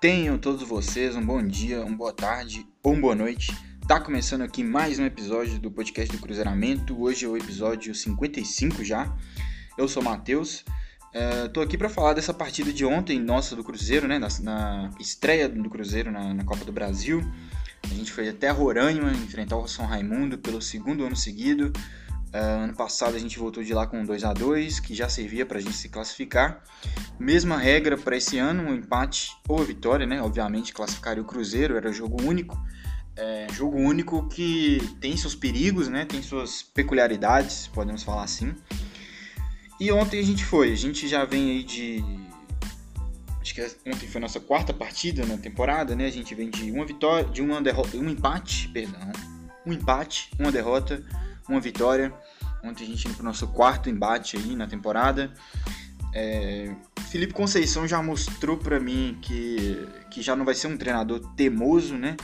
[0.00, 3.54] Tenham todos vocês um bom dia, uma boa tarde ou uma boa noite.
[3.86, 6.98] Tá começando aqui mais um episódio do podcast do Cruzeiramento.
[6.98, 9.14] Hoje é o episódio 55 já.
[9.76, 10.64] Eu sou o Matheus.
[11.14, 14.18] Uh, tô aqui para falar dessa partida de ontem, nossa, do Cruzeiro, né?
[14.18, 17.22] Na, na estreia do Cruzeiro na, na, Copa do Brasil.
[17.82, 21.74] A gente foi até Roraima enfrentar o São Raimundo pelo segundo ano seguido.
[22.32, 25.44] Uh, ano passado a gente voltou de lá com 2 a 2 que já servia
[25.44, 26.62] para a gente se classificar.
[27.18, 30.22] Mesma regra para esse ano, um empate ou a vitória, né?
[30.22, 32.56] Obviamente classificaria o Cruzeiro, era jogo único.
[33.16, 36.04] É, jogo único que tem seus perigos, né?
[36.04, 38.54] Tem suas peculiaridades, podemos falar assim.
[39.80, 42.04] E ontem a gente foi, a gente já vem aí de.
[43.40, 46.06] Acho que ontem foi a nossa quarta partida na temporada, né?
[46.06, 49.10] A gente vem de uma vitória, de uma derrota, um empate, perdão.
[49.66, 51.02] Um empate, uma derrota
[51.50, 52.12] uma vitória.
[52.62, 55.32] Ontem a gente indo para o nosso quarto embate aí na temporada.
[56.12, 56.74] É,
[57.10, 61.96] Felipe Conceição já mostrou para mim que, que já não vai ser um treinador temoso,
[61.96, 62.16] né?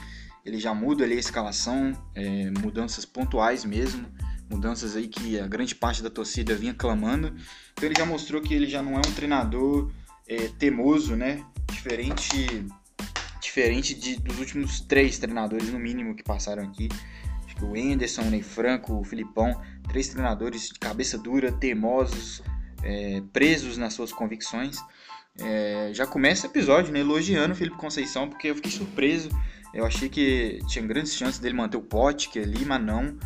[0.44, 4.06] Ele já muda ali a escalação, é, mudanças pontuais mesmo,
[4.48, 7.34] mudanças aí que a grande parte da torcida vinha clamando.
[7.72, 9.90] Então ele já mostrou que ele já não é um treinador
[10.28, 11.44] é, temoso, né?
[11.72, 12.66] Diferente,
[13.40, 16.88] diferente de, dos últimos três treinadores no mínimo que passaram aqui
[17.62, 22.42] o Enderson, o Ney Franco, o Filipão, três treinadores de cabeça dura, teimosos,
[22.82, 24.78] é, presos nas suas convicções.
[25.38, 29.28] É, já começa o episódio né, elogiando o Felipe Conceição, porque eu fiquei surpreso.
[29.74, 33.16] Eu achei que tinha grandes chances dele manter o pote que ali, mas não.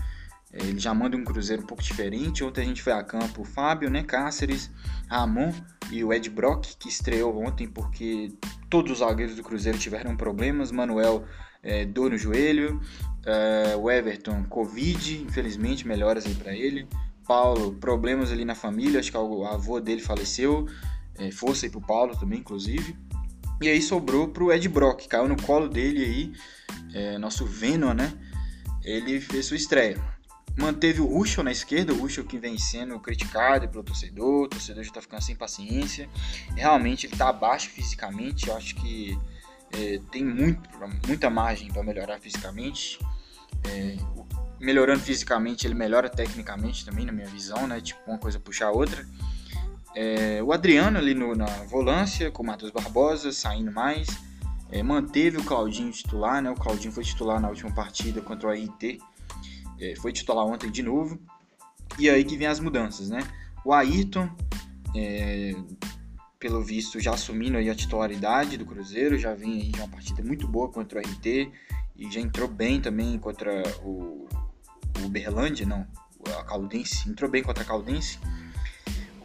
[0.52, 2.42] É, ele já manda um Cruzeiro um pouco diferente.
[2.42, 4.70] Ontem a gente foi a campo o Fábio, né, Cáceres,
[5.08, 5.52] Ramon
[5.90, 8.32] e o Ed Brock, que estreou ontem porque
[8.68, 10.72] todos os zagueiros do Cruzeiro tiveram problemas.
[10.72, 11.24] Manuel
[11.62, 12.80] é, dor no joelho,
[13.24, 16.86] é, o Everton, Covid, infelizmente, melhoras aí para ele.
[17.26, 20.66] Paulo, problemas ali na família, acho que o avô dele faleceu.
[21.18, 22.96] É, força aí pro Paulo também, inclusive.
[23.60, 26.32] E aí sobrou pro Ed Brock, caiu no colo dele aí,
[26.94, 28.10] é, nosso Venom, né?
[28.82, 30.00] Ele fez sua estreia.
[30.56, 34.82] Manteve o Ruschel na esquerda, o Ruschel que vem sendo criticado pelo torcedor, o torcedor
[34.82, 36.08] já tá ficando sem paciência.
[36.56, 39.16] Realmente ele tá abaixo fisicamente, eu acho que
[39.72, 40.68] é, tem muito,
[41.06, 42.98] muita margem para melhorar fisicamente.
[43.64, 43.96] É,
[44.58, 47.80] melhorando fisicamente, ele melhora tecnicamente também, na minha visão, né?
[47.80, 49.06] Tipo, uma coisa puxar a outra.
[49.94, 54.08] É, o Adriano ali no, na volância, com o Matheus Barbosa, saindo mais.
[54.70, 56.50] É, manteve o Claudinho titular, né?
[56.50, 59.00] O Claudinho foi titular na última partida contra o AIT.
[59.80, 61.18] É, foi titular ontem de novo.
[61.98, 63.20] E aí que vem as mudanças, né?
[63.64, 64.30] O Ayrton
[64.94, 65.54] é,
[66.40, 70.22] pelo visto, já assumindo aí a titularidade do Cruzeiro, já vinha aí de uma partida
[70.22, 71.52] muito boa contra o RT
[71.94, 74.26] e já entrou bem também contra o,
[75.04, 75.86] o Berlândia, não,
[76.38, 78.18] a Caldense, entrou bem contra a Caldense.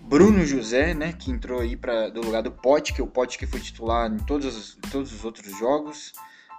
[0.02, 3.40] Bruno José, né, que entrou aí para do lugar do Pote, que é o Pote
[3.40, 6.12] que foi titular em todos, todos os outros jogos.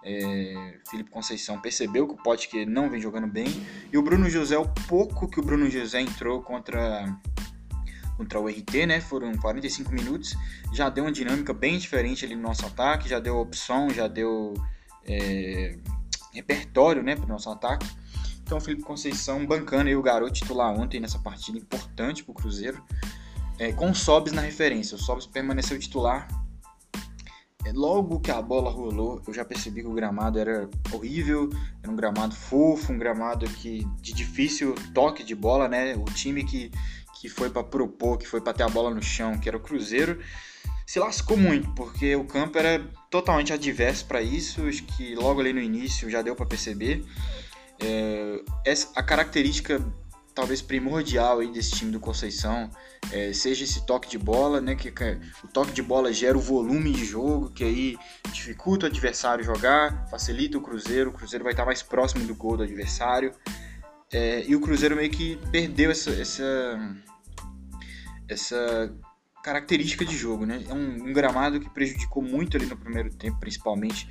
[0.03, 3.47] É, Felipe Conceição percebeu que o Pote que não vem jogando bem.
[3.93, 7.07] E o Bruno José, o pouco que o Bruno José entrou contra
[8.17, 9.01] contra o RT, né?
[9.01, 10.37] Foram 45 minutos,
[10.73, 14.55] já deu uma dinâmica bem diferente ali no nosso ataque, já deu opção, já deu
[15.05, 15.77] é,
[16.33, 17.87] repertório, né, para o nosso ataque.
[18.43, 22.35] Então, o Felipe Conceição bancando aí o garoto titular ontem nessa partida importante para o
[22.35, 22.81] Cruzeiro,
[23.59, 24.95] é, com o Sobs na referência.
[24.95, 26.29] O Sobs permaneceu titular.
[27.65, 31.51] É, logo que a bola rolou, eu já percebi que o gramado era horrível,
[31.83, 35.97] era um gramado fofo, um gramado que de difícil toque de bola, né?
[35.97, 36.71] O time que
[37.21, 39.61] que foi para propor, que foi para ter a bola no chão, que era o
[39.61, 40.21] Cruzeiro,
[40.87, 45.53] se lascou muito, porque o campo era totalmente adverso para isso, acho que logo ali
[45.53, 47.05] no início já deu para perceber.
[47.81, 49.85] É, essa, a característica
[50.37, 52.71] talvez primordial aí desse time do Conceição
[53.11, 54.75] é, seja esse toque de bola, né?
[54.75, 57.97] Que, que, o toque de bola gera o volume de jogo, que aí
[58.31, 62.59] dificulta o adversário jogar, facilita o Cruzeiro, o Cruzeiro vai estar mais próximo do gol
[62.59, 63.33] do adversário.
[64.13, 66.97] É, e o Cruzeiro meio que perdeu essa, essa,
[68.29, 68.95] essa
[69.43, 70.65] característica de jogo, né?
[70.69, 74.09] É um, um, gramado que prejudicou muito ali no primeiro tempo, principalmente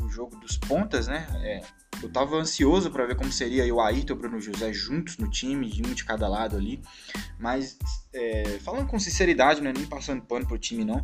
[0.00, 1.26] o jogo dos pontas, né?
[1.42, 1.60] É,
[2.02, 5.30] eu tava ansioso para ver como seria o Ayrton e o Bruno José juntos no
[5.30, 6.80] time, um de cada lado ali.
[7.38, 7.78] Mas,
[8.12, 11.02] é, falando com sinceridade, não é nem passando pano pro time, não.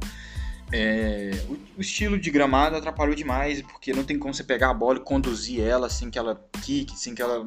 [0.73, 4.75] É, o, o, estilo de gramado atrapalhou demais, porque não tem como você pegar a
[4.75, 7.45] bola e conduzir ela assim que ela quique, assim que ela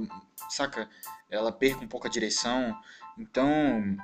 [0.50, 0.90] saca?
[1.30, 2.76] Ela perca um pouco a direção.
[3.18, 3.98] Então,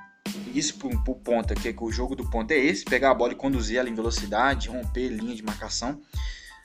[0.54, 3.14] isso pro, pro ponta, que, é que o jogo do ponta é esse, pegar a
[3.14, 6.00] bola e conduzir ela em velocidade, romper linha de marcação.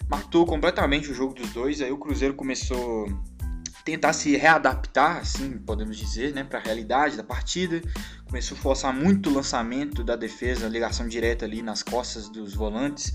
[0.07, 5.57] Matou completamente o jogo dos dois, aí o Cruzeiro começou a tentar se readaptar, assim,
[5.59, 7.81] podemos dizer, né, para a realidade da partida.
[8.25, 13.13] Começou a forçar muito o lançamento da defesa, ligação direta ali nas costas dos volantes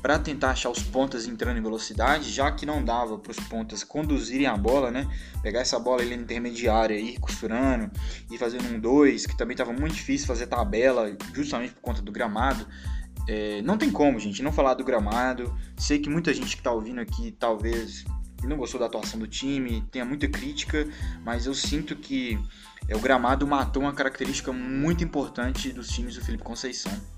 [0.00, 3.82] para tentar achar os pontas entrando em velocidade, já que não dava para os pontas
[3.82, 5.08] conduzirem a bola, né?
[5.42, 7.90] Pegar essa bola ali na intermediária e ir costurando
[8.30, 12.12] e fazendo um dois, que também estava muito difícil fazer tabela, justamente por conta do
[12.12, 12.66] gramado.
[13.28, 15.54] É, não tem como, gente, não falar do gramado.
[15.76, 18.04] Sei que muita gente que está ouvindo aqui talvez
[18.44, 20.86] não gostou da atuação do time, tenha muita crítica,
[21.24, 22.38] mas eu sinto que
[22.88, 27.17] é, o gramado matou uma característica muito importante dos times do Felipe Conceição.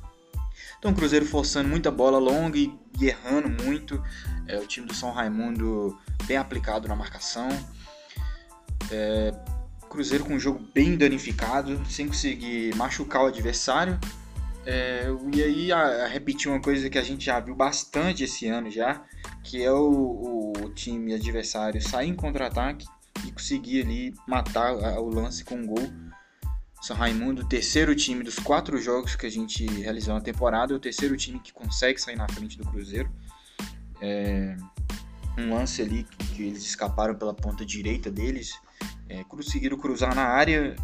[0.80, 4.02] Então o Cruzeiro forçando muita bola longa e, errando muito.
[4.48, 7.48] É, o time do São Raimundo bem aplicado na marcação.
[8.90, 9.30] É,
[9.90, 14.00] Cruzeiro com o jogo bem danificado, sem conseguir machucar o adversário.
[14.64, 18.46] É, e aí a, a repetir uma coisa que a gente já viu bastante esse
[18.48, 19.02] ano já,
[19.44, 22.86] que é o, o time adversário sair em contra-ataque
[23.26, 26.09] e conseguir ali matar o lance com um gol
[26.80, 30.80] são Raimundo, terceiro time dos quatro jogos que a gente realizou na temporada, é o
[30.80, 33.10] terceiro time que consegue sair na frente do Cruzeiro.
[34.00, 34.56] É,
[35.36, 38.58] um lance ali que, que, eles escaparam pela ponta direita deles,
[39.08, 40.74] é, conseguiram cruzar na área,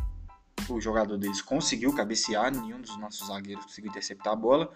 [0.68, 4.70] o jogador deles conseguiu cabecear, nenhum dos nossos zagueiros conseguiu interceptar a bola.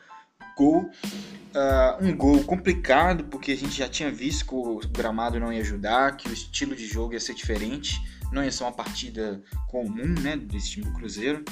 [0.56, 5.52] Gol, uh, um gol complicado, porque a gente já tinha visto que o gramado não
[5.52, 8.00] ia ajudar, que o estilo de jogo ia ser diferente
[8.32, 11.44] não ia ser uma partida comum, né, desse time do Cruzeiro.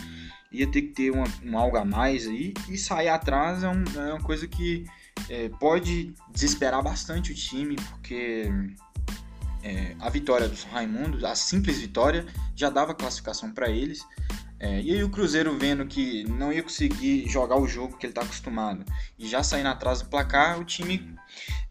[0.51, 2.55] Ia ter que ter uma, um algo a mais aí.
[2.69, 4.85] E sair atrás é, um, é uma coisa que
[5.29, 8.51] é, pode desesperar bastante o time, porque
[9.63, 14.07] é, a vitória do São Raimundo, a simples vitória, já dava classificação para eles.
[14.61, 18.11] É, e aí o Cruzeiro vendo que não ia conseguir jogar o jogo que ele
[18.11, 18.85] está acostumado
[19.17, 21.15] e já saindo atrás do placar, o time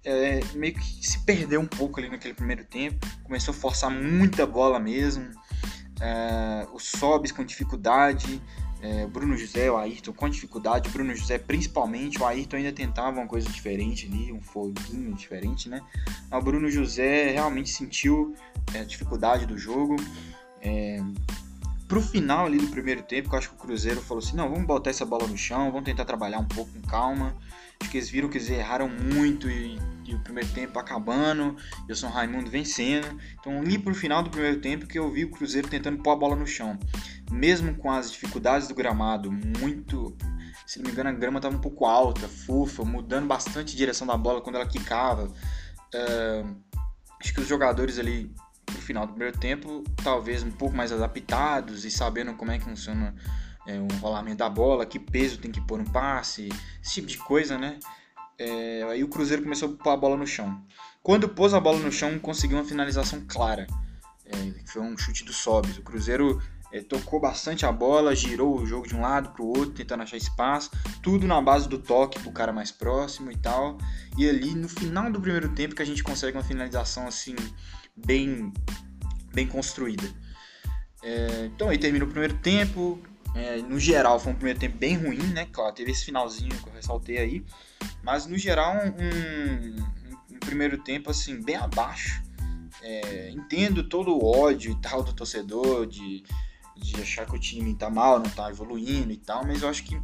[0.03, 4.45] é, meio que se perdeu um pouco ali naquele primeiro tempo, começou a forçar muita
[4.45, 5.29] bola mesmo,
[5.99, 8.41] é, o Sobis com dificuldade,
[8.81, 13.27] é, Bruno José, o Ayrton com dificuldade, Bruno José principalmente, o Ayrton ainda tentava uma
[13.27, 15.81] coisa diferente ali, um foguinho diferente, né?
[16.31, 18.35] o Bruno José realmente sentiu
[18.73, 19.95] é, a dificuldade do jogo.
[20.61, 21.01] É,
[21.87, 24.65] pro final ali do primeiro tempo, eu acho que o Cruzeiro falou assim, não, vamos
[24.65, 27.35] botar essa bola no chão, vamos tentar trabalhar um pouco com calma.
[27.81, 31.55] Acho que eles viram que eles erraram muito e, e o primeiro tempo acabando
[31.87, 33.07] e o São Raimundo vencendo.
[33.39, 36.15] Então ali pro final do primeiro tempo que eu vi o Cruzeiro tentando pôr a
[36.15, 36.77] bola no chão.
[37.31, 40.15] Mesmo com as dificuldades do gramado, muito.
[40.65, 44.05] Se não me engano, a grama estava um pouco alta, fofa, mudando bastante a direção
[44.05, 45.31] da bola quando ela quicava.
[45.93, 46.55] Uh,
[47.21, 48.33] acho que os jogadores ali
[48.73, 52.65] no final do primeiro tempo, talvez um pouco mais adaptados e sabendo como é que
[52.65, 53.15] funciona
[53.67, 56.49] é, o rolamento da bola, que peso tem que pôr no passe,
[56.81, 57.77] esse tipo de coisa, né?
[58.39, 60.63] É, aí o Cruzeiro começou a pôr a bola no chão.
[61.03, 63.67] Quando pôs a bola no chão, conseguiu uma finalização clara.
[64.25, 64.35] É,
[64.65, 65.77] foi um chute do Sobis.
[65.77, 66.41] O Cruzeiro
[66.71, 70.03] é, tocou bastante a bola, girou o jogo de um lado para o outro, tentando
[70.03, 70.71] achar espaço.
[71.01, 73.77] Tudo na base do toque para o cara mais próximo e tal.
[74.17, 77.35] E ali no final do primeiro tempo que a gente consegue uma finalização assim
[77.95, 78.53] bem,
[79.33, 80.07] bem construída.
[81.03, 83.01] É, então aí termina o primeiro tempo,
[83.35, 85.47] é, no geral, foi um primeiro tempo bem ruim, né?
[85.51, 87.45] Claro, teve esse finalzinho que eu ressaltei aí.
[88.03, 92.21] Mas, no geral, um, um, um primeiro tempo, assim, bem abaixo.
[92.81, 96.23] É, entendo todo o ódio e tal do torcedor, de,
[96.75, 99.83] de achar que o time tá mal, não tá evoluindo e tal, mas eu acho
[99.83, 99.99] que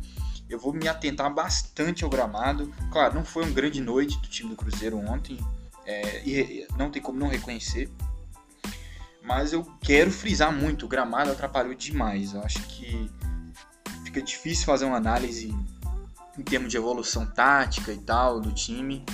[0.50, 2.74] eu vou me atentar bastante ao gramado.
[2.92, 5.38] Claro, não foi uma grande noite do time do Cruzeiro ontem,
[5.86, 7.90] é, e não tem como não reconhecer.
[9.24, 12.34] Mas eu quero frisar muito, o gramado atrapalhou demais.
[12.34, 13.10] Eu acho que
[14.04, 15.56] fica difícil fazer uma análise
[16.38, 19.06] em termos de evolução tática e tal do time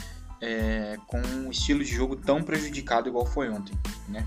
[0.42, 4.25] é, com um estilo de jogo tão prejudicado igual foi ontem, né?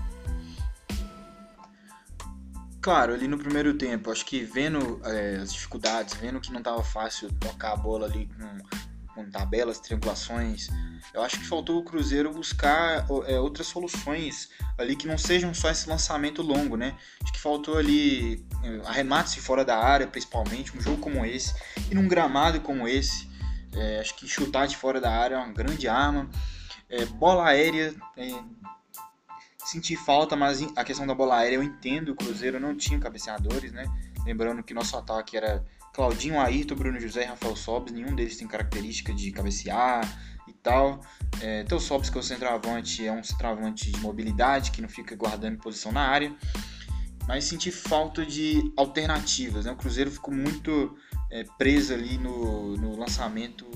[2.81, 6.83] Claro, ali no primeiro tempo, acho que vendo é, as dificuldades, vendo que não estava
[6.83, 10.69] fácil tocar a bola ali com com tabelas, triangulações.
[11.13, 15.69] Eu acho que faltou o Cruzeiro buscar é, outras soluções ali que não sejam só
[15.69, 16.97] esse lançamento longo, né?
[17.23, 21.53] Acho que faltou ali é, arremates fora da área, principalmente, um jogo como esse,
[21.89, 23.31] e num gramado como esse.
[23.75, 26.29] É, acho que chutar de fora da área é uma grande arma.
[26.89, 28.43] É, bola aérea, é,
[29.65, 33.71] senti falta, mas a questão da bola aérea eu entendo, o Cruzeiro não tinha cabeceadores,
[33.71, 33.85] né?
[34.25, 38.47] Lembrando que nosso ataque era Claudinho, Ayrton, Bruno José e Rafael Sobis, nenhum deles tem
[38.47, 40.03] característica de cabecear
[40.47, 40.99] e tal.
[41.39, 45.15] É, o Sobis, que é o centroavante, é um centroavante de mobilidade, que não fica
[45.15, 46.35] guardando posição na área.
[47.27, 49.65] Mas senti falta de alternativas.
[49.65, 49.71] Né?
[49.71, 50.97] O Cruzeiro ficou muito
[51.31, 53.69] é, preso ali no, no lançamento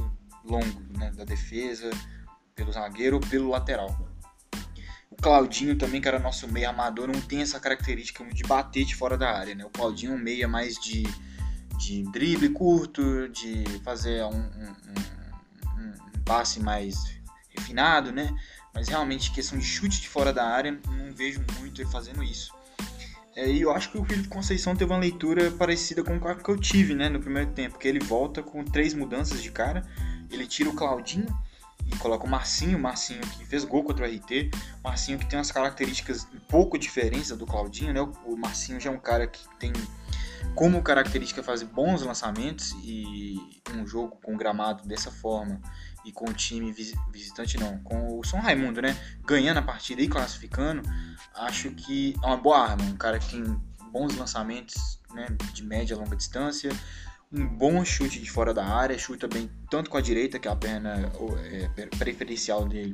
[0.44, 1.12] longo né?
[1.12, 1.90] da defesa,
[2.56, 3.96] pelo zagueiro ou pelo lateral.
[5.12, 8.96] O Claudinho também, que era nosso meio amador, não tem essa característica de bater de
[8.96, 9.54] fora da área.
[9.54, 9.64] Né?
[9.64, 11.04] O Claudinho é um meia mais de
[11.78, 14.76] de drible curto, de fazer um, um,
[15.78, 15.94] um,
[16.26, 16.96] passe mais
[17.50, 18.36] refinado, né?
[18.74, 22.54] Mas realmente, questão de chute de fora da área, não vejo muito ele fazendo isso.
[23.36, 26.50] É, e eu acho que o Felipe Conceição teve uma leitura parecida com a que
[26.50, 29.88] eu tive né, no primeiro tempo, que ele volta com três mudanças de cara.
[30.32, 31.28] Ele tira o Claudinho
[31.86, 34.50] e coloca o Marcinho, Marcinho que fez gol contra o RT,
[34.84, 38.02] Marcinho que tem umas características um pouco diferentes do Claudinho, né?
[38.26, 39.72] O Marcinho já é um cara que tem
[40.56, 45.62] como característica fazer bons lançamentos e um jogo com gramado dessa forma
[46.06, 50.08] e com o time visitante não, com o São Raimundo, né, ganhando a partida e
[50.08, 50.82] classificando,
[51.36, 53.44] acho que é uma boa arma, um cara que tem
[53.92, 56.72] bons lançamentos, né, de média e longa distância,
[57.32, 60.52] um bom chute de fora da área, chuta bem tanto com a direita, que é
[60.52, 61.12] a perna
[61.44, 62.94] é, preferencial dele,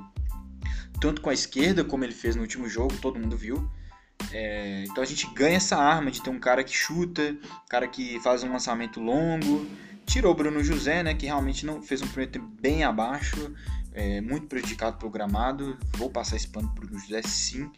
[0.99, 3.69] tanto com a esquerda, como ele fez no último jogo, todo mundo viu.
[4.31, 7.87] É, então a gente ganha essa arma de ter um cara que chuta, um cara
[7.87, 9.67] que faz um lançamento longo.
[10.05, 13.53] Tirou o Bruno José, né, que realmente não fez um primeiro tempo bem abaixo,
[13.93, 15.77] é, muito prejudicado pelo gramado.
[15.97, 17.71] Vou passar esse pano pro Bruno José, sim.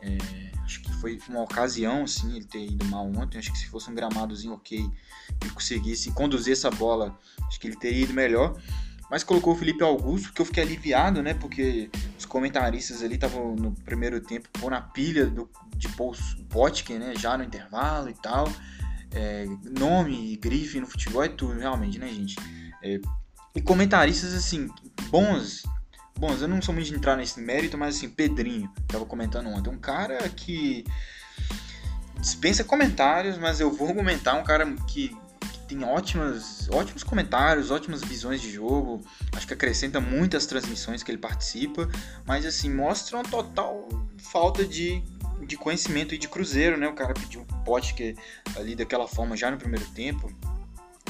[0.00, 0.16] É,
[0.64, 3.38] acho que foi uma ocasião, sim, ele ter ido mal ontem.
[3.38, 4.78] Acho que se fosse um gramadozinho ok,
[5.42, 8.56] ele conseguisse conduzir essa bola, acho que ele teria ido melhor
[9.10, 11.34] mas colocou o Felipe Augusto, que eu fiquei aliviado, né?
[11.34, 16.98] Porque os comentaristas ali estavam no primeiro tempo pôr na pilha do, de o Potker,
[16.98, 17.14] né?
[17.16, 18.46] Já no intervalo e tal.
[19.10, 19.46] É,
[19.78, 22.36] nome grife no futebol é tudo, realmente, né, gente?
[22.82, 23.00] É,
[23.54, 24.68] e comentaristas, assim,
[25.10, 25.62] bons.
[26.18, 29.70] Bons, eu não sou muito de entrar nesse mérito, mas assim, Pedrinho, tava comentando ontem.
[29.70, 30.84] Um cara que
[32.20, 35.16] dispensa comentários, mas eu vou comentar um cara que
[35.68, 39.02] tem ótimas, ótimos comentários, ótimas visões de jogo.
[39.36, 41.88] Acho que acrescenta muitas transmissões que ele participa,
[42.26, 45.02] mas assim, mostra uma total falta de,
[45.46, 46.88] de conhecimento e de cruzeiro, né?
[46.88, 48.16] O cara pediu um pote que
[48.56, 50.32] ali daquela forma já no primeiro tempo.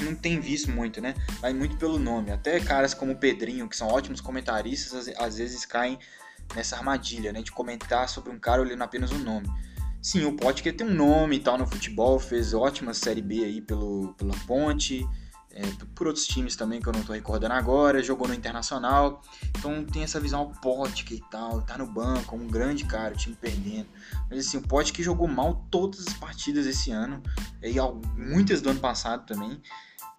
[0.01, 1.15] Não tem visto muito, né?
[1.39, 2.31] Vai muito pelo nome.
[2.31, 5.97] Até caras como o Pedrinho, que são ótimos comentaristas, às vezes caem
[6.53, 7.41] nessa armadilha, né?
[7.41, 9.47] De comentar sobre um cara olhando apenas o nome.
[10.01, 13.61] Sim, o Potker tem um nome e tal no futebol, fez ótima Série B aí
[13.61, 15.05] pelo, pela Ponte,
[15.51, 15.61] é,
[15.93, 19.21] por outros times também que eu não tô recordando agora, jogou no Internacional,
[19.57, 23.35] então tem essa visão Potker e tal, tá no banco, um grande cara, o time
[23.35, 23.89] perdendo.
[24.29, 27.21] Mas assim, o Potker jogou mal todas as partidas esse ano,
[27.61, 27.75] e
[28.15, 29.61] muitas do ano passado também.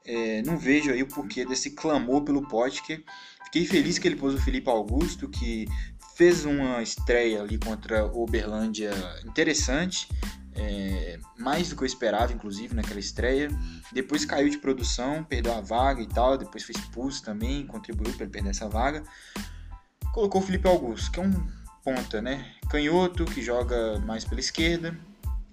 [0.05, 3.05] É, não vejo aí o porquê desse clamor pelo Potker.
[3.45, 5.67] Fiquei feliz que ele pôs o Felipe Augusto, que
[6.21, 8.93] fez uma estreia ali contra o Uberlândia
[9.25, 10.07] interessante,
[10.55, 13.49] é, mais do que eu esperava, inclusive, naquela estreia.
[13.91, 18.25] Depois caiu de produção, perdeu a vaga e tal, depois foi expulso também, contribuiu para
[18.25, 19.03] ele perder essa vaga.
[20.13, 21.33] Colocou o Felipe Augusto, que é um
[21.83, 22.53] ponta, né?
[22.69, 24.95] Canhoto, que joga mais pela esquerda.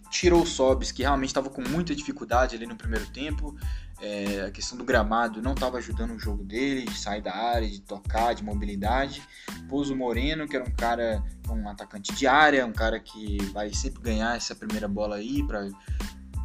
[0.09, 3.55] Tirou o Sobis, que realmente estava com muita dificuldade ali no primeiro tempo.
[3.99, 7.67] É, a questão do gramado não estava ajudando o jogo dele, de sair da área,
[7.67, 9.21] de tocar, de mobilidade.
[9.67, 13.73] Pôs o Moreno, que era um cara, um atacante de área, um cara que vai
[13.73, 15.67] sempre ganhar essa primeira bola aí para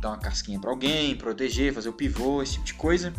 [0.01, 3.13] dar uma casquinha para alguém, proteger, fazer o pivô, esse tipo de coisa.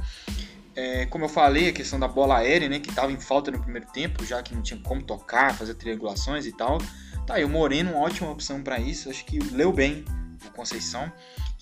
[0.76, 3.62] É, como eu falei, a questão da bola aérea, né, que estava em falta no
[3.62, 6.80] primeiro tempo, já que não tinha como tocar, fazer triangulações e tal.
[7.28, 10.04] Tá aí, o Moreno, uma ótima opção para isso, acho que leu bem
[10.48, 11.12] o Conceição.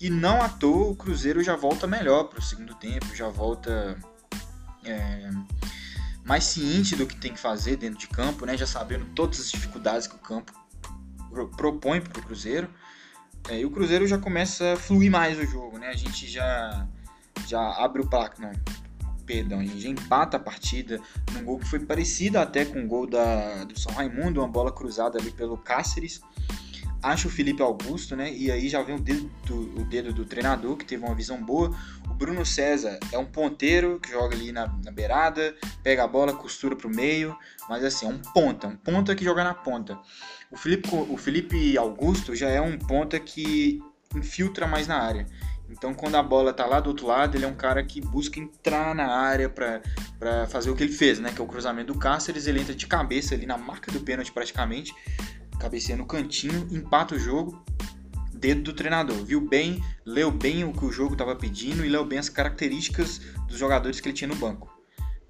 [0.00, 3.98] E não à toa o Cruzeiro já volta melhor para o segundo tempo, já volta
[4.84, 5.30] é,
[6.24, 8.56] mais ciente do que tem que fazer dentro de campo, né?
[8.56, 10.52] já sabendo todas as dificuldades que o campo
[11.56, 12.68] propõe para o Cruzeiro.
[13.48, 15.88] É, e o Cruzeiro já começa a fluir mais o jogo, né?
[15.88, 16.86] A gente já,
[17.48, 18.52] já abre o placar, não,
[19.26, 21.00] perdão, a gente já empata a partida
[21.32, 24.70] num gol que foi parecido até com o gol da, do São Raimundo, uma bola
[24.70, 26.20] cruzada ali pelo Cáceres
[27.02, 28.32] acha o Felipe Augusto, né?
[28.32, 31.42] E aí já vem o dedo, do, o dedo do treinador, que teve uma visão
[31.42, 31.76] boa.
[32.08, 36.32] O Bruno César é um ponteiro que joga ali na, na beirada, pega a bola,
[36.32, 37.36] costura pro meio,
[37.68, 39.98] mas assim, é um ponta, um ponta que joga na ponta.
[40.50, 43.82] O Felipe, o Felipe Augusto já é um ponta que
[44.14, 45.26] infiltra mais na área.
[45.70, 48.38] Então, quando a bola tá lá do outro lado, ele é um cara que busca
[48.38, 51.32] entrar na área para fazer o que ele fez, né?
[51.32, 52.46] Que é o cruzamento do Cáceres.
[52.46, 54.94] Ele entra de cabeça ali na marca do pênalti, praticamente
[55.58, 57.62] cabeceia no cantinho, empata o jogo,
[58.34, 59.24] dedo do treinador.
[59.24, 63.20] Viu bem, leu bem o que o jogo estava pedindo e leu bem as características
[63.46, 64.70] dos jogadores que ele tinha no banco.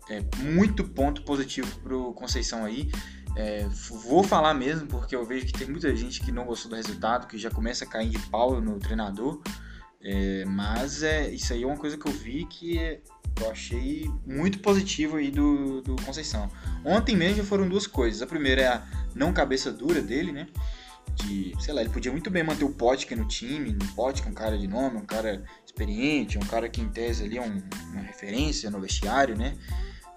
[0.09, 2.91] É, muito ponto positivo pro Conceição aí.
[3.37, 3.67] É,
[4.05, 7.27] vou falar mesmo, porque eu vejo que tem muita gente que não gostou do resultado,
[7.27, 9.41] que já começa a cair de pau no treinador.
[10.03, 13.01] É, mas é, isso aí é uma coisa que eu vi que
[13.41, 16.51] eu achei muito positivo aí do, do Conceição.
[16.85, 18.23] Ontem mesmo foram duas coisas.
[18.23, 18.83] A primeira é a
[19.15, 20.47] não cabeça dura dele, né?
[21.15, 24.31] De, sei lá, ele podia muito bem manter o Potker no time, o Potker é
[24.31, 27.63] um cara de nome, um cara experiente, um cara que em tese ali é um,
[27.91, 29.57] uma referência no vestiário, né?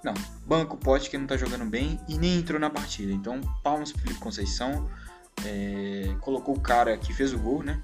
[0.04, 0.14] Não,
[0.46, 0.78] banco
[1.10, 3.12] que não tá jogando bem e nem entrou na partida.
[3.12, 4.90] Então, palmas pro Felipe Conceição.
[5.44, 7.82] É, colocou o cara que fez o gol, né?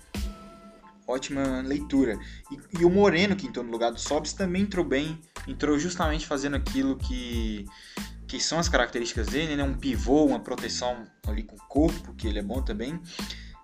[1.08, 2.20] Ótima leitura.
[2.51, 5.20] E, e o Moreno, que entrou no lugar do Sobs, também entrou bem.
[5.48, 7.65] Entrou justamente fazendo aquilo que,
[8.27, 9.63] que são as características dele, né?
[9.63, 13.00] Um pivô, uma proteção ali com o corpo, que ele é bom também.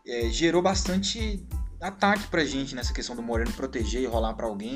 [0.06, 1.46] É, gerou bastante
[1.80, 4.76] ataque pra gente nessa questão do Moreno proteger e rolar para alguém.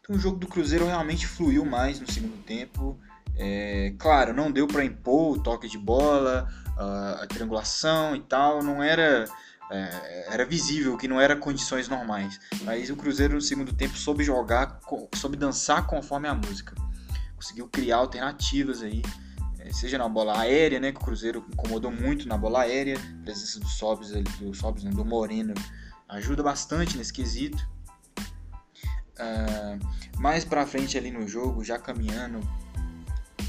[0.00, 2.98] Então o jogo do Cruzeiro realmente fluiu mais no segundo tempo.
[3.36, 8.62] É, claro, não deu para impor o toque de bola, a, a triangulação e tal,
[8.62, 9.26] não era
[9.70, 12.40] é, era visível que não era condições normais.
[12.62, 14.80] Mas o Cruzeiro no segundo tempo soube jogar,
[15.14, 16.74] soube dançar conforme a música.
[17.36, 19.02] Conseguiu criar alternativas aí,
[19.58, 23.22] é, seja na bola aérea, né, que o Cruzeiro incomodou muito na bola aérea, a
[23.22, 25.54] presença do Sobs, do Sobs, não, do Moreno
[26.08, 27.68] ajuda bastante nesse quesito.
[29.18, 32.40] Uh, mais para frente ali no jogo, já caminhando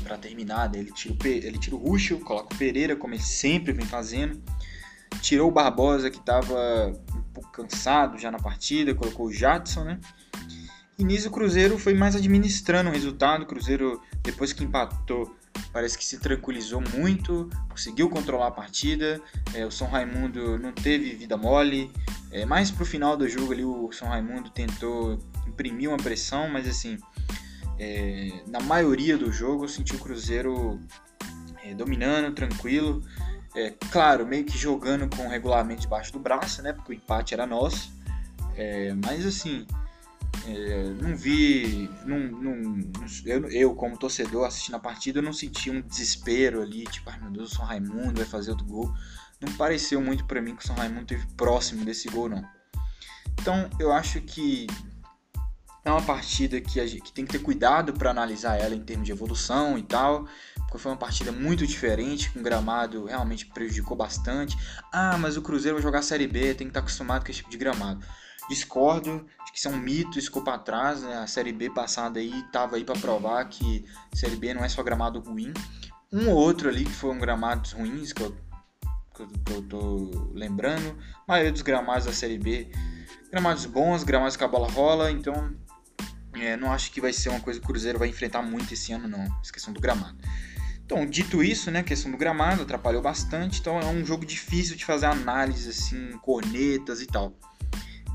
[0.03, 3.21] para terminar, né, ele tira, o, ele tira o Ruxo, coloca o Pereira, como ele
[3.21, 4.41] sempre vem fazendo.
[5.21, 9.99] Tirou o Barbosa, que estava um pouco cansado já na partida, colocou o Jadson, né?
[10.97, 13.43] E nisso o Cruzeiro foi mais administrando o resultado.
[13.43, 15.33] O Cruzeiro, depois que empatou,
[15.71, 19.21] parece que se tranquilizou muito, conseguiu controlar a partida.
[19.53, 21.89] É, o São Raimundo não teve vida mole.
[22.31, 26.67] É, mais pro final do jogo ali, o São Raimundo tentou imprimir uma pressão, mas
[26.67, 26.97] assim,
[27.79, 30.81] é, na maioria do jogo eu senti o Cruzeiro
[31.63, 33.01] é, dominando, tranquilo.
[33.55, 36.73] É, claro, meio que jogando com o regulamento debaixo do braço, né?
[36.73, 37.91] Porque o empate era nosso.
[38.55, 39.65] É, mas assim,
[40.45, 41.89] é, não vi.
[42.05, 42.91] Não, não,
[43.25, 47.19] eu, eu, como torcedor, assistindo a partida, eu não senti um desespero ali, tipo, ai
[47.19, 48.93] meu Deus, o São Raimundo vai fazer outro gol.
[49.41, 52.43] Não pareceu muito para mim que o São Raimundo teve próximo desse gol, não.
[53.39, 54.67] Então, eu acho que
[55.85, 59.05] é uma partida que, gente, que tem que ter cuidado para analisar ela em termos
[59.05, 60.27] de evolução e tal,
[60.69, 64.55] porque foi uma partida muito diferente, com o gramado realmente prejudicou bastante.
[64.93, 67.39] Ah, mas o Cruzeiro vai jogar a Série B, tem que estar acostumado com esse
[67.39, 68.05] tipo de gramado.
[68.47, 71.17] Discordo, acho que isso é um mito, isso ficou para trás, né?
[71.17, 74.83] a Série B passada aí estava aí para provar que Série B não é só
[74.83, 75.51] gramado ruim.
[76.11, 78.35] Um ou outro ali que foram gramados ruins, que eu,
[79.15, 80.95] que eu tô lembrando,
[81.27, 82.69] a maioria dos gramados da Série B
[83.31, 85.55] gramados bons, gramados que a bola rola, então
[86.33, 88.91] é, não acho que vai ser uma coisa que o Cruzeiro vai enfrentar muito esse
[88.93, 89.23] ano, não.
[89.41, 90.17] Essa questão do gramado.
[90.89, 94.75] Então, dito isso, né, a questão do gramado atrapalhou bastante, então é um jogo difícil
[94.75, 97.31] de fazer análise, assim, cornetas e tal.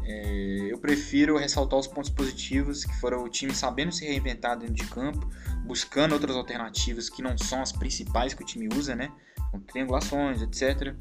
[0.02, 4.74] É, eu prefiro ressaltar os pontos positivos, que foram o time sabendo se reinventar dentro
[4.74, 5.24] de campo,
[5.64, 9.12] buscando outras alternativas que não são as principais que o time usa, né?
[9.52, 10.96] Com triangulações, etc.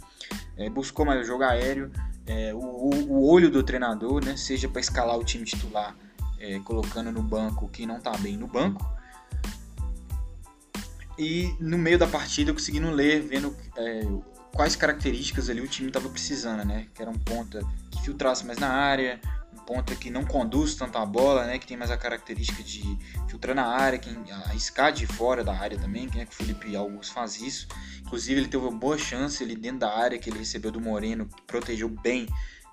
[0.56, 1.92] É, buscou mais o jogo aéreo,
[2.28, 4.38] é, o, o, olho do treinador, né?
[4.38, 5.96] Seja para escalar o time titular
[6.40, 8.94] é, colocando no banco quem não está bem no banco.
[11.18, 14.02] E no meio da partida eu conseguindo ler, vendo é,
[14.54, 16.88] quais características ali o time estava precisando, né?
[16.94, 17.60] Que era um ponta
[17.92, 19.20] que filtrasse mais na área,
[19.54, 21.60] um ponta que não conduz tanto a bola, né?
[21.60, 22.82] Que tem mais a característica de
[23.28, 26.76] filtrar na área, quem arriscar de fora da área também, que, é que o Felipe
[26.76, 27.68] Augusto faz isso.
[28.02, 31.26] Inclusive ele teve uma boa chance ali dentro da área que ele recebeu do Moreno,
[31.26, 32.28] que protegeu bem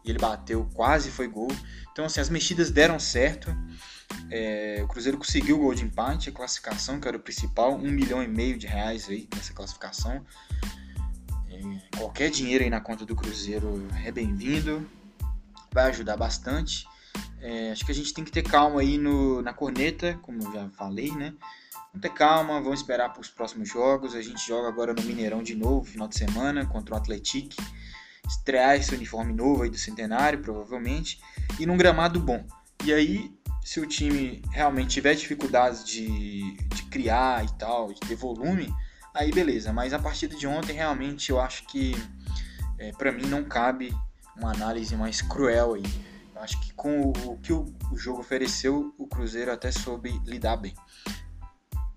[0.04, 1.50] e ele bateu, quase foi gol.
[1.92, 3.54] Então, assim, as mexidas deram certo.
[4.30, 7.90] É, o Cruzeiro conseguiu o gol de empate, a classificação, que era o principal, um
[7.90, 10.24] milhão e meio de reais aí nessa classificação.
[11.48, 14.88] É, qualquer dinheiro aí na conta do Cruzeiro é bem-vindo,
[15.72, 16.86] vai ajudar bastante.
[17.40, 20.52] É, acho que a gente tem que ter calma aí no, na corneta, como eu
[20.52, 21.34] já falei, né?
[21.92, 24.14] Vamos ter calma, vamos esperar para os próximos jogos.
[24.14, 27.56] A gente joga agora no Mineirão de novo, final de semana, contra o Atlético
[28.30, 31.20] estrear esse uniforme novo aí do centenário, provavelmente,
[31.58, 32.44] e num gramado bom.
[32.84, 38.14] E aí, se o time realmente tiver dificuldades de, de criar e tal, de ter
[38.14, 38.72] volume,
[39.14, 39.72] aí beleza.
[39.72, 41.94] Mas a partida de ontem, realmente, eu acho que
[42.78, 43.94] é, para mim não cabe
[44.36, 45.84] uma análise mais cruel aí.
[46.34, 50.18] Eu acho que com o, o que o, o jogo ofereceu, o Cruzeiro até soube
[50.24, 50.74] lidar bem.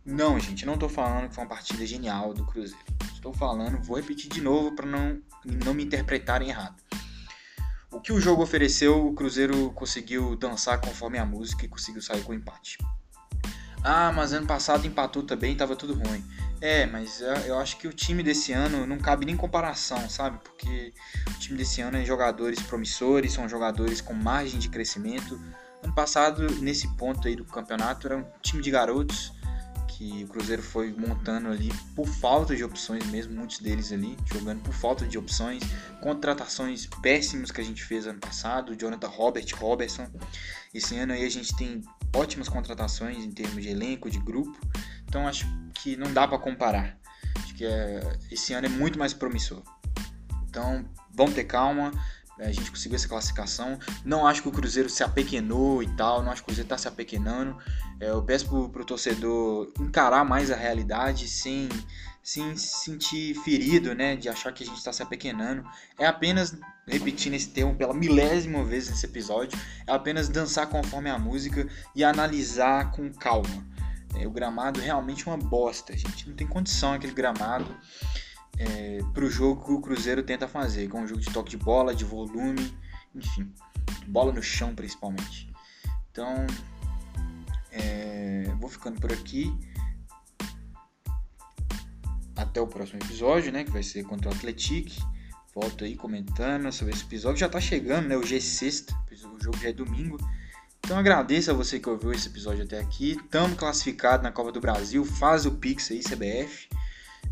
[0.05, 2.83] Não, gente, não tô falando que foi uma partida genial do Cruzeiro.
[3.13, 5.21] Estou falando, vou repetir de novo para não,
[5.63, 6.75] não me interpretarem errado.
[8.03, 12.33] Que o jogo ofereceu, o Cruzeiro conseguiu dançar conforme a música e conseguiu sair com
[12.33, 12.77] empate.
[13.83, 16.23] Ah, mas ano passado empatou também, tava tudo ruim.
[16.61, 20.39] É, mas eu acho que o time desse ano não cabe nem comparação, sabe?
[20.43, 20.93] Porque
[21.27, 25.39] o time desse ano é jogadores promissores, são jogadores com margem de crescimento.
[25.83, 29.33] Ano passado, nesse ponto aí do campeonato, era um time de garotos
[29.97, 34.61] que o Cruzeiro foi montando ali por falta de opções mesmo, muitos deles ali jogando
[34.61, 35.61] por falta de opções,
[36.01, 40.07] contratações péssimas que a gente fez ano passado, Jonathan Robert, Robertson.
[40.73, 41.81] Esse ano aí a gente tem
[42.15, 44.57] ótimas contratações em termos de elenco, de grupo.
[45.07, 46.97] Então acho que não dá para comparar.
[47.37, 49.61] Acho que é, esse ano é muito mais promissor.
[50.49, 51.91] Então vamos ter calma.
[52.39, 53.77] A gente conseguiu essa classificação.
[54.03, 56.23] Não acho que o Cruzeiro se apequenou e tal.
[56.23, 57.57] Não acho que o Cruzeiro está se apequenando.
[57.99, 61.69] É, eu peço pro, pro torcedor encarar mais a realidade sem,
[62.23, 64.15] sem se sentir ferido, né?
[64.15, 65.63] De achar que a gente está se apequenando.
[65.97, 71.19] É apenas, repetindo esse termo pela milésima vez nesse episódio, é apenas dançar conforme a
[71.19, 73.63] música e analisar com calma.
[74.15, 76.27] É, o gramado é realmente uma bosta, gente.
[76.27, 77.77] Não tem condição aquele gramado
[78.57, 81.51] é, para o jogo que o Cruzeiro tenta fazer, com é um jogo de toque
[81.51, 82.73] de bola, de volume,
[83.15, 83.51] enfim,
[84.07, 85.51] bola no chão principalmente.
[86.11, 86.45] Então,
[87.71, 89.51] é, vou ficando por aqui.
[92.35, 93.63] Até o próximo episódio, né?
[93.63, 94.91] Que vai ser contra o Atletic.
[95.55, 97.39] Volto aí comentando sobre esse episódio.
[97.39, 98.17] Já tá chegando, né?
[98.17, 100.17] Hoje é sexta, o jogo já é domingo.
[100.79, 103.17] Então agradeço a você que ouviu esse episódio até aqui.
[103.29, 105.03] Tamo classificado na Copa do Brasil.
[105.05, 106.67] Faz o Pix aí, CBF.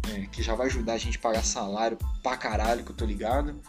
[0.10, 3.06] É, que já vai ajudar a gente a pagar salário pra caralho, que eu tô
[3.06, 3.60] ligado.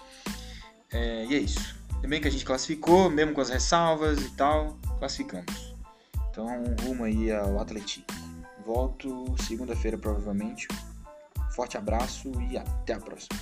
[0.91, 1.77] É, e é isso.
[2.01, 5.75] Também que a gente classificou, mesmo com as ressalvas e tal, classificamos.
[6.31, 6.47] Então,
[6.83, 8.07] rumo aí ao Atlético.
[8.65, 10.67] Volto segunda-feira, provavelmente.
[11.55, 13.39] Forte abraço e até a próxima.